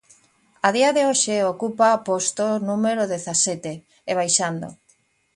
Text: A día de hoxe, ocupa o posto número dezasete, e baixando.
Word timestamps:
A 0.67 0.69
día 0.77 0.89
de 0.97 1.01
hoxe, 1.09 1.35
ocupa 1.53 1.97
o 1.97 2.03
posto 2.09 2.45
número 2.69 3.01
dezasete, 3.13 3.73
e 4.09 4.11
baixando. 4.19 4.67